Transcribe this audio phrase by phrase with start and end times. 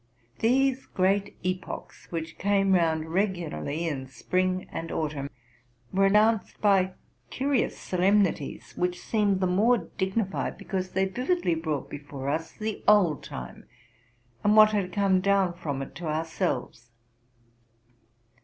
[0.39, 5.29] These great epochs, which came round regularly in spring and autumn,
[5.93, 6.95] were announced by
[7.29, 12.05] curious solemnities, which seemed the more dignified because they vividly brought 20 TRUTH AND FICTION
[12.17, 13.65] before us the old time,
[14.43, 16.89] and what had come down from it to ourselves.